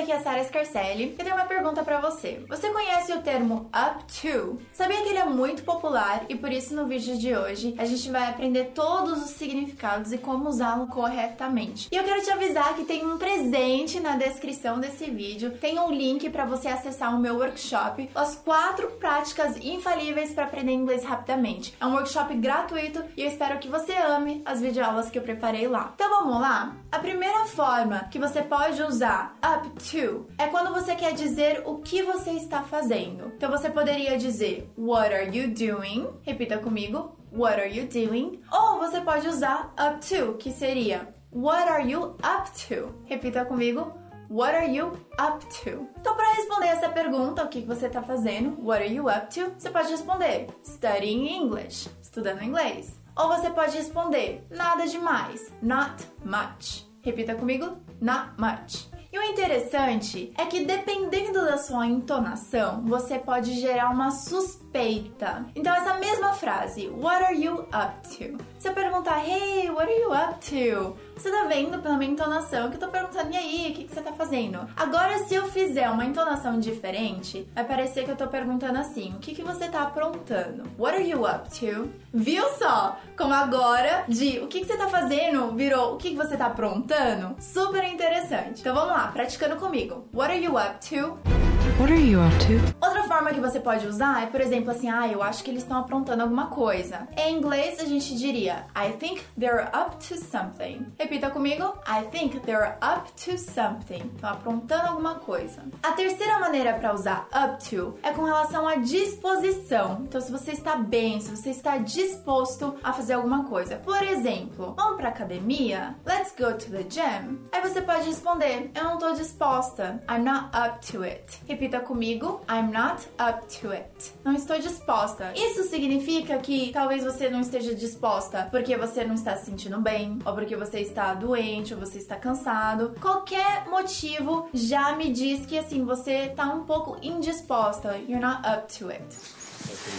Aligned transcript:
aqui 0.00 0.12
é 0.12 0.16
a 0.16 0.20
Sara 0.20 0.44
Scarcelli 0.44 1.04
e 1.18 1.22
tenho 1.22 1.34
uma 1.34 1.44
pergunta 1.44 1.82
para 1.82 2.00
você. 2.00 2.44
Você 2.48 2.70
conhece 2.70 3.12
o 3.12 3.20
termo 3.20 3.68
up 3.74 4.04
to? 4.04 4.58
Sabia 4.72 5.02
que 5.02 5.08
ele 5.08 5.18
é 5.18 5.24
muito 5.24 5.62
popular 5.64 6.24
e 6.28 6.36
por 6.36 6.52
isso 6.52 6.74
no 6.74 6.86
vídeo 6.86 7.18
de 7.18 7.36
hoje 7.36 7.74
a 7.78 7.84
gente 7.84 8.10
vai 8.10 8.28
aprender 8.28 8.72
todos 8.74 9.24
os 9.24 9.30
significados 9.30 10.12
e 10.12 10.18
como 10.18 10.48
usá-lo 10.48 10.86
corretamente. 10.86 11.88
E 11.90 11.96
eu 11.96 12.04
quero 12.04 12.22
te 12.22 12.30
avisar 12.30 12.74
que 12.74 12.84
tem 12.84 13.04
um 13.04 13.18
presente 13.18 13.98
na 13.98 14.16
descrição 14.16 14.78
desse 14.78 15.10
vídeo, 15.10 15.58
tem 15.58 15.78
um 15.78 15.90
link 15.90 16.30
para 16.30 16.44
você 16.44 16.68
acessar 16.68 17.14
o 17.14 17.18
meu 17.18 17.36
workshop, 17.36 18.08
as 18.14 18.36
quatro 18.36 18.88
práticas 18.92 19.56
infalíveis 19.56 20.32
para 20.32 20.44
aprender 20.44 20.72
inglês 20.72 21.04
rapidamente. 21.04 21.74
É 21.80 21.86
um 21.86 21.94
workshop 21.94 22.34
gratuito 22.36 23.02
e 23.16 23.22
eu 23.22 23.28
espero 23.28 23.58
que 23.58 23.68
você 23.68 23.92
ame 23.92 24.42
as 24.44 24.60
videoaulas 24.60 25.10
que 25.10 25.18
eu 25.18 25.22
preparei 25.22 25.66
lá. 25.66 25.92
Então 25.94 26.08
vamos 26.08 26.40
lá? 26.40 26.76
A 26.92 26.98
primeira 26.98 27.44
forma 27.46 28.08
que 28.10 28.18
você 28.18 28.42
pode 28.42 28.82
usar 28.82 29.36
up 29.44 29.68
to 29.90 30.26
é 30.38 30.46
quando 30.48 30.72
você 30.72 30.94
quer 30.94 31.12
dizer 31.12 31.62
o 31.64 31.78
que 31.78 32.02
você 32.02 32.30
está 32.32 32.62
fazendo. 32.62 33.32
Então 33.36 33.50
você 33.50 33.70
poderia 33.70 34.16
dizer 34.18 34.70
What 34.76 35.14
are 35.14 35.36
you 35.36 35.48
doing? 35.48 36.08
Repita 36.22 36.58
comigo. 36.58 37.16
What 37.32 37.60
are 37.60 37.70
you 37.70 37.86
doing? 37.86 38.40
Ou 38.50 38.78
você 38.78 39.00
pode 39.00 39.28
usar 39.28 39.74
up 39.78 40.06
to, 40.08 40.34
que 40.34 40.50
seria 40.50 41.14
What 41.30 41.68
are 41.68 41.90
you 41.90 42.16
up 42.22 42.50
to? 42.68 42.94
Repita 43.04 43.44
comigo. 43.44 43.92
What 44.30 44.54
are 44.54 44.70
you 44.70 44.92
up 45.18 45.44
to? 45.62 45.88
Então, 45.98 46.14
para 46.14 46.34
responder 46.34 46.66
essa 46.66 46.88
pergunta, 46.90 47.42
o 47.44 47.48
que 47.48 47.62
você 47.62 47.86
está 47.86 48.02
fazendo? 48.02 48.62
What 48.62 48.82
are 48.82 48.94
you 48.94 49.08
up 49.08 49.34
to? 49.34 49.52
Você 49.58 49.70
pode 49.70 49.90
responder 49.90 50.48
Studying 50.62 51.28
English, 51.28 51.88
estudando 52.02 52.42
inglês. 52.42 52.98
Ou 53.16 53.28
você 53.28 53.48
pode 53.50 53.76
responder 53.76 54.44
nada 54.50 54.86
demais, 54.86 55.52
not 55.62 55.94
much. 56.24 56.86
Repita 57.02 57.34
comigo, 57.34 57.78
not 58.00 58.32
much. 58.38 58.88
E 59.10 59.18
o 59.18 59.22
interessante 59.22 60.34
é 60.36 60.44
que 60.44 60.66
dependendo 60.66 61.42
da 61.42 61.56
sua 61.56 61.86
entonação, 61.86 62.82
você 62.84 63.18
pode 63.18 63.58
gerar 63.58 63.88
uma 63.88 64.10
suspeita. 64.10 65.46
Então 65.56 65.74
essa 65.74 65.94
mesma 65.94 66.34
frase, 66.34 66.88
what 66.88 67.24
are 67.24 67.42
you 67.42 67.60
up 67.72 68.06
to? 68.08 68.36
Se 68.58 68.68
eu 68.68 68.74
perguntar, 68.74 69.24
hey, 69.24 69.70
what 69.70 69.88
are 69.88 70.00
you 70.00 70.10
up 70.12 70.34
to? 70.50 70.96
Você 71.14 71.30
tá 71.30 71.44
vendo 71.44 71.80
pela 71.80 71.96
minha 71.96 72.10
entonação 72.10 72.68
que 72.68 72.74
eu 72.74 72.80
tô 72.80 72.88
perguntando, 72.88 73.32
e 73.32 73.36
aí, 73.36 73.70
o 73.70 73.74
que, 73.74 73.84
que 73.84 73.94
você 73.94 74.00
tá 74.00 74.12
fazendo? 74.12 74.68
Agora, 74.76 75.16
se 75.20 75.34
eu 75.34 75.46
fizer 75.46 75.88
uma 75.88 76.04
entonação 76.04 76.58
diferente, 76.58 77.48
vai 77.54 77.64
parecer 77.64 78.04
que 78.04 78.10
eu 78.10 78.16
tô 78.16 78.26
perguntando 78.26 78.78
assim, 78.78 79.14
o 79.14 79.20
que, 79.20 79.32
que 79.32 79.42
você 79.42 79.68
tá 79.68 79.82
aprontando? 79.82 80.64
What 80.76 80.96
are 80.96 81.08
you 81.08 81.22
up 81.22 81.48
to? 81.60 81.88
Viu 82.12 82.48
só? 82.58 82.98
Como 83.16 83.32
agora, 83.32 84.04
de 84.08 84.40
o 84.40 84.48
que, 84.48 84.60
que 84.60 84.66
você 84.66 84.76
tá 84.76 84.88
fazendo 84.88 85.54
virou 85.54 85.94
o 85.94 85.96
que, 85.96 86.10
que 86.10 86.16
você 86.16 86.36
tá 86.36 86.46
aprontando? 86.46 87.36
Super 87.40 87.84
interessante. 87.84 88.60
Então 88.60 88.74
vamos 88.74 88.90
lá, 88.90 89.06
praticando 89.06 89.54
comigo. 89.54 90.08
What 90.12 90.32
are 90.32 90.44
you 90.44 90.56
up 90.56 90.84
to? 90.88 91.37
What 91.76 91.92
are 91.92 92.00
you 92.00 92.20
up 92.20 92.34
to? 92.46 92.54
Outra 92.84 93.04
forma 93.04 93.30
que 93.32 93.40
você 93.40 93.60
pode 93.60 93.86
usar 93.86 94.22
é, 94.22 94.26
por 94.26 94.40
exemplo, 94.40 94.70
assim, 94.70 94.88
ah, 94.88 95.06
eu 95.06 95.22
acho 95.22 95.44
que 95.44 95.50
eles 95.50 95.62
estão 95.62 95.78
aprontando 95.78 96.22
alguma 96.22 96.46
coisa. 96.46 97.06
Em 97.16 97.36
inglês 97.36 97.78
a 97.80 97.84
gente 97.84 98.16
diria 98.16 98.66
I 98.74 98.92
think 98.92 99.22
they're 99.38 99.68
up 99.68 99.96
to 100.08 100.16
something. 100.16 100.86
Repita 100.98 101.30
comigo. 101.30 101.74
I 101.86 102.04
think 102.10 102.40
they're 102.40 102.76
up 102.82 103.12
to 103.24 103.38
something. 103.38 104.10
Estão 104.14 104.30
aprontando 104.30 104.88
alguma 104.88 105.16
coisa. 105.16 105.62
A 105.82 105.92
terceira 105.92 106.38
maneira 106.38 106.74
para 106.74 106.92
usar 106.94 107.28
up 107.34 107.68
to 107.68 107.94
é 108.02 108.12
com 108.12 108.24
relação 108.24 108.66
à 108.66 108.76
disposição. 108.76 110.00
Então, 110.02 110.20
se 110.20 110.32
você 110.32 110.52
está 110.52 110.76
bem, 110.76 111.20
se 111.20 111.34
você 111.34 111.50
está 111.50 111.78
disposto 111.78 112.74
a 112.82 112.92
fazer 112.92 113.14
alguma 113.14 113.44
coisa. 113.44 113.76
Por 113.76 114.02
exemplo, 114.02 114.74
vamos 114.76 114.96
pra 114.96 115.10
academia? 115.10 115.94
Let's 116.04 116.34
go 116.36 116.52
to 116.54 116.70
the 116.70 116.84
gym. 116.88 117.38
Aí 117.52 117.60
você 117.62 117.80
pode 117.82 118.06
responder, 118.06 118.70
eu 118.74 118.84
não 118.84 118.98
tô 118.98 119.12
disposta. 119.12 120.02
I'm 120.10 120.24
not 120.24 120.48
up 120.56 120.84
to 120.92 121.02
it. 121.04 121.38
Repita 121.58 121.80
comigo. 121.80 122.40
I'm 122.48 122.70
not 122.70 123.08
up 123.18 123.44
to 123.60 123.72
it. 123.72 124.12
Não 124.24 124.32
estou 124.32 124.60
disposta. 124.60 125.32
Isso 125.34 125.64
significa 125.64 126.38
que 126.38 126.70
talvez 126.72 127.02
você 127.02 127.28
não 127.28 127.40
esteja 127.40 127.74
disposta 127.74 128.46
porque 128.48 128.76
você 128.76 129.04
não 129.04 129.16
está 129.16 129.36
se 129.36 129.46
sentindo 129.46 129.80
bem, 129.80 130.20
ou 130.24 130.34
porque 130.34 130.54
você 130.54 130.78
está 130.78 131.14
doente, 131.14 131.74
ou 131.74 131.80
você 131.80 131.98
está 131.98 132.14
cansado. 132.14 132.94
Qualquer 133.00 133.68
motivo 133.68 134.48
já 134.54 134.94
me 134.94 135.12
diz 135.12 135.46
que 135.46 135.58
assim 135.58 135.84
você 135.84 136.28
tá 136.28 136.44
um 136.44 136.62
pouco 136.62 136.96
indisposta. 137.02 137.98
You're 138.06 138.24
not 138.24 138.42
up 138.48 138.72
to 138.78 138.90
it. 138.92 139.02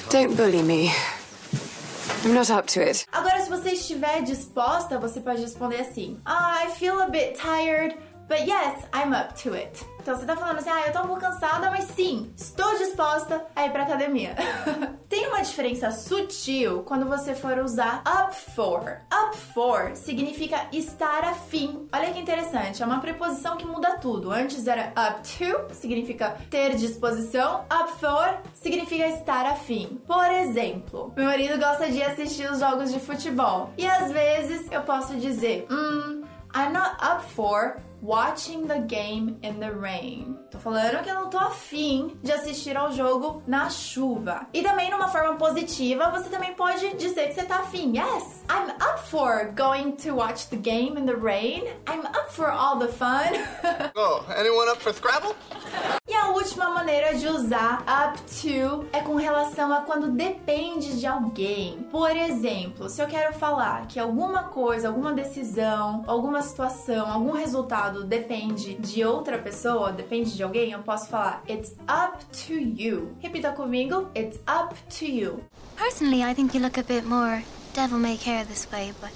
Don't 0.09 0.35
bully 0.35 0.63
me. 0.63 0.93
I'm 2.23 2.33
not 2.33 2.51
up 2.51 2.67
to 2.73 2.81
it. 2.81 3.05
Agora, 3.13 3.39
se 3.39 3.49
você 3.49 3.71
estiver 3.71 4.21
disposta, 4.23 4.99
você 4.99 5.21
pode 5.21 5.41
responder 5.41 5.79
assim: 5.79 6.19
ah, 6.25 6.65
I 6.65 6.71
feel 6.71 7.01
a 7.01 7.07
bit 7.07 7.39
tired, 7.39 7.95
but 8.29 8.45
yes, 8.47 8.85
I'm 8.93 9.11
up 9.11 9.33
to 9.43 9.55
it. 9.55 9.83
Então 9.99 10.15
você 10.15 10.25
tá 10.25 10.35
falando 10.35 10.59
assim, 10.59 10.69
ah, 10.69 10.87
eu 10.87 10.93
tô 10.93 10.99
um 10.99 11.07
pouco 11.07 11.21
cansada, 11.21 11.69
mas 11.69 11.85
sim, 11.85 12.31
estou 12.37 12.77
disposta 12.77 13.45
a 13.55 13.65
ir 13.65 13.71
pra 13.71 13.83
academia. 13.83 14.35
Tem 15.09 15.27
uma 15.27 15.41
diferença 15.41 15.91
sutil 15.91 16.83
quando 16.83 17.05
você 17.05 17.35
for 17.35 17.57
usar 17.59 18.01
up 18.07 18.33
for. 18.33 19.01
Up 19.11 19.35
for 19.53 19.91
significa 19.95 20.67
estar 20.71 21.23
afim. 21.25 21.87
Olha 21.91 22.13
que 22.13 22.19
interessante, 22.19 22.81
é 22.81 22.85
uma 22.85 23.01
preposição 23.01 23.57
que 23.57 23.65
muda 23.65 23.97
tudo. 23.97 24.31
Antes 24.31 24.67
era 24.67 24.93
up 24.95 25.21
to, 25.21 25.73
significa 25.73 26.37
ter 26.49 26.75
disposição. 26.75 27.65
Up 27.65 27.91
for 27.99 28.37
significa 28.53 29.07
estar 29.07 29.45
afim. 29.45 29.99
Por 30.07 30.31
exemplo, 30.31 31.11
meu 31.15 31.25
marido 31.25 31.59
gosta 31.59 31.89
de 31.89 32.01
assistir 32.01 32.49
os 32.49 32.59
jogos 32.59 32.93
de 32.93 32.99
futebol. 32.99 33.71
E 33.77 33.85
às 33.85 34.11
vezes 34.11 34.71
eu 34.71 34.81
posso 34.81 35.15
dizer, 35.17 35.67
hum, 35.69 36.23
I'm 36.55 36.73
not 36.73 36.95
up 37.03 37.23
for 37.33 37.77
watching 38.01 38.67
the 38.67 38.79
game 38.79 39.37
in 39.43 39.59
the 39.59 39.71
rain. 39.71 40.37
Tô 40.51 40.59
falando 40.59 41.03
que 41.03 41.09
eu 41.09 41.15
não 41.15 41.29
tô 41.29 41.37
afim 41.37 42.17
de 42.23 42.31
assistir 42.31 42.75
ao 42.75 42.91
jogo 42.91 43.43
na 43.47 43.69
chuva. 43.69 44.47
E 44.53 44.61
também 44.61 44.89
numa 44.89 45.07
forma 45.09 45.35
positiva, 45.35 46.09
você 46.11 46.29
também 46.29 46.53
pode 46.53 46.95
dizer 46.95 47.27
que 47.27 47.33
você 47.35 47.43
tá 47.43 47.57
afim. 47.59 47.93
Yes, 47.95 48.43
I'm 48.49 48.69
up 48.81 48.99
for 49.09 49.51
going 49.55 49.93
to 49.97 50.15
watch 50.15 50.49
the 50.49 50.57
game 50.57 50.97
in 50.97 51.05
the 51.05 51.15
rain. 51.15 51.63
I'm 51.87 52.05
up 52.05 52.31
for 52.31 52.49
all 52.51 52.77
the 52.79 52.87
fun. 52.87 53.33
Oh, 53.95 54.23
anyone 54.35 54.69
up 54.69 54.81
for 54.81 54.93
Scrabble? 54.93 55.35
Última 56.07 56.18
maneira 56.89 57.13
de 57.13 57.27
usar 57.27 57.83
up 57.83 58.19
to 58.41 58.83
é 58.91 58.99
com 59.01 59.13
relação 59.13 59.71
a 59.71 59.81
quando 59.81 60.09
depende 60.09 60.99
de 60.99 61.05
alguém. 61.05 61.83
Por 61.91 62.09
exemplo, 62.09 62.89
se 62.89 62.99
eu 62.99 63.05
quero 63.05 63.31
falar 63.31 63.85
que 63.85 63.99
alguma 63.99 64.45
coisa, 64.45 64.87
alguma 64.87 65.13
decisão, 65.13 66.03
alguma 66.07 66.41
situação, 66.41 67.07
algum 67.07 67.31
resultado 67.31 68.03
depende 68.03 68.73
de 68.73 69.05
outra 69.05 69.37
pessoa, 69.37 69.91
depende 69.91 70.35
de 70.35 70.41
alguém, 70.41 70.71
eu 70.71 70.79
posso 70.79 71.07
falar 71.09 71.43
it's 71.47 71.75
up 71.83 72.25
to 72.47 72.53
you. 72.53 73.15
Repita 73.19 73.51
comigo, 73.51 74.09
it's 74.15 74.39
up 74.47 74.73
to 74.97 75.05
you. 75.05 75.43
Personally, 75.77 76.23
I 76.23 76.33
think 76.33 76.57
you 76.57 76.63
look 76.63 76.79
a 76.79 76.83
bit 76.83 77.05
more 77.05 77.43
devil 77.75 77.99
may 77.99 78.17
care 78.17 78.45
this 78.45 78.67
way, 78.71 78.95
but 78.99 79.11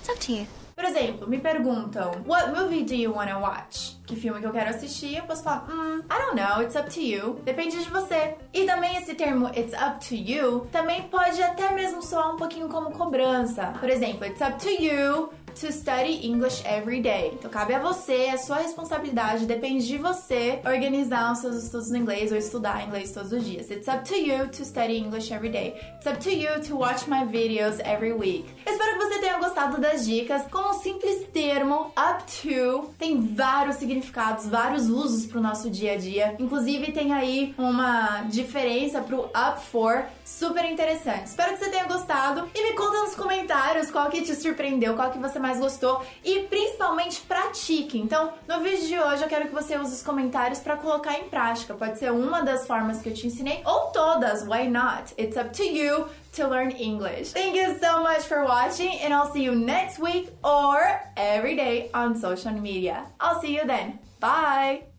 it's 0.00 0.10
up 0.10 0.20
to 0.26 0.32
you. 0.32 0.46
Por 0.76 0.84
exemplo, 0.84 1.26
me 1.26 1.38
perguntam, 1.38 2.22
what 2.26 2.52
movie 2.52 2.84
do 2.84 2.94
you 2.94 3.14
want 3.14 3.30
to 3.30 3.38
watch? 3.38 3.83
Que 4.06 4.16
filme 4.16 4.38
que 4.38 4.46
eu 4.46 4.52
quero 4.52 4.68
assistir? 4.68 5.16
Eu 5.16 5.24
posso 5.24 5.42
falar, 5.42 5.66
hmm, 5.66 6.00
I 6.00 6.18
don't 6.18 6.36
know, 6.36 6.62
it's 6.62 6.76
up 6.76 6.90
to 6.90 7.00
you. 7.00 7.40
Depende 7.42 7.82
de 7.82 7.88
você. 7.88 8.34
E 8.52 8.64
também 8.64 8.96
esse 8.96 9.14
termo 9.14 9.48
it's 9.56 9.72
up 9.72 10.06
to 10.06 10.14
you 10.14 10.66
também 10.70 11.02
pode 11.04 11.42
até 11.42 11.72
mesmo 11.72 12.02
soar 12.02 12.34
um 12.34 12.36
pouquinho 12.36 12.68
como 12.68 12.90
cobrança. 12.90 13.72
Por 13.80 13.88
exemplo, 13.88 14.26
it's 14.26 14.42
up 14.42 14.58
to 14.58 14.70
you 14.70 15.30
to 15.54 15.72
study 15.72 16.26
English 16.26 16.62
every 16.66 17.00
day. 17.00 17.32
Então 17.34 17.50
cabe 17.50 17.74
a 17.74 17.78
você, 17.78 18.26
é 18.26 18.36
sua 18.36 18.58
responsabilidade, 18.58 19.46
depende 19.46 19.86
de 19.86 19.98
você 19.98 20.60
organizar 20.66 21.32
os 21.32 21.38
seus 21.38 21.64
estudos 21.64 21.90
no 21.90 21.96
inglês 21.96 22.32
ou 22.32 22.38
estudar 22.38 22.86
inglês 22.86 23.12
todos 23.12 23.32
os 23.32 23.44
dias. 23.44 23.70
It's 23.70 23.88
up 23.88 24.04
to 24.08 24.14
you 24.14 24.48
to 24.48 24.64
study 24.64 24.98
English 24.98 25.32
every 25.32 25.50
day. 25.50 25.74
It's 25.96 26.06
up 26.06 26.18
to 26.18 26.30
you 26.30 26.60
to 26.68 26.76
watch 26.76 27.08
my 27.08 27.24
videos 27.24 27.78
every 27.80 28.12
week. 28.12 28.44
Espero 28.66 28.98
que 28.98 29.06
você 29.06 29.18
tenha 29.20 29.38
gostado 29.38 29.80
das 29.80 30.04
dicas. 30.04 30.42
Com 30.50 30.70
um 30.70 30.74
simples 30.74 31.26
termo, 31.44 31.92
up 31.94 32.24
to, 32.40 32.94
tem 32.98 33.20
vários 33.34 33.76
significados, 33.76 34.48
vários 34.48 34.88
usos 34.88 35.26
pro 35.26 35.42
nosso 35.42 35.68
dia 35.68 35.92
a 35.92 35.96
dia. 35.96 36.34
Inclusive 36.38 36.90
tem 36.90 37.12
aí 37.12 37.54
uma 37.58 38.22
diferença 38.30 39.02
pro 39.02 39.26
up 39.26 39.60
for, 39.70 40.06
super 40.24 40.64
interessante. 40.64 41.26
Espero 41.26 41.52
que 41.52 41.58
você 41.58 41.70
tenha 41.70 41.84
gostado 41.84 42.48
e 42.54 42.62
me 42.62 42.72
conta 42.72 43.02
nos 43.02 43.14
comentários 43.14 43.90
qual 43.90 44.08
que 44.08 44.22
te 44.22 44.34
surpreendeu, 44.34 44.94
qual 44.94 45.10
que 45.10 45.18
você 45.18 45.38
mais 45.38 45.60
gostou 45.60 46.02
e 46.24 46.40
principalmente 46.44 47.20
pratique. 47.20 47.98
Então, 47.98 48.32
no 48.48 48.60
vídeo 48.60 48.86
de 48.86 48.98
hoje 48.98 49.22
eu 49.22 49.28
quero 49.28 49.48
que 49.48 49.54
você 49.54 49.76
use 49.76 49.92
os 49.92 50.02
comentários 50.02 50.60
para 50.60 50.78
colocar 50.78 51.18
em 51.18 51.24
prática. 51.24 51.74
Pode 51.74 51.98
ser 51.98 52.10
uma 52.10 52.40
das 52.40 52.66
formas 52.66 53.02
que 53.02 53.10
eu 53.10 53.14
te 53.14 53.26
ensinei 53.26 53.60
ou 53.66 53.90
todas, 53.92 54.46
why 54.48 54.66
not? 54.66 55.12
It's 55.18 55.36
up 55.36 55.50
to 55.50 55.62
you 55.62 56.06
to 56.36 56.48
learn 56.48 56.70
English. 56.70 57.32
Thank 57.32 57.56
you 57.56 57.78
so 57.78 58.02
much 58.02 58.22
for 58.22 58.44
watching 58.44 58.98
and 59.02 59.12
I'll 59.12 59.30
see 59.30 59.44
you 59.44 59.54
next 59.54 59.98
week 59.98 60.30
or 60.42 61.00
every 61.34 61.56
day 61.56 61.90
on 61.92 62.14
social 62.14 62.52
media. 62.52 63.06
I'll 63.18 63.40
see 63.40 63.54
you 63.56 63.66
then. 63.66 63.98
Bye. 64.20 64.93